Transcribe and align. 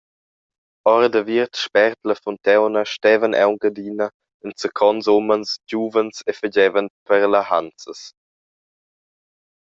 Ordaviert 0.91 1.53
sper 1.63 1.91
la 2.07 2.15
fontauna 2.23 2.81
stevan 2.93 3.33
aunc 3.43 3.61
adina 3.69 4.07
enzacons 4.45 5.05
umens 5.17 5.49
giuvens 5.69 6.15
e 6.29 6.31
fagevan 6.39 6.87
parlahanzas. 7.07 8.01